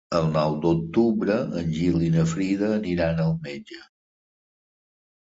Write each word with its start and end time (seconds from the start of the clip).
El 0.17 0.23
nou 0.35 0.53
d'octubre 0.61 1.35
en 1.59 1.67
Gil 1.75 2.05
i 2.05 2.07
na 2.15 2.23
Frida 2.31 2.69
aniran 2.77 3.21
al 3.25 3.35
metge. 3.43 3.77